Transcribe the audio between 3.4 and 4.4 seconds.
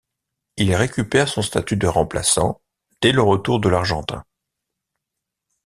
de l'Argentin.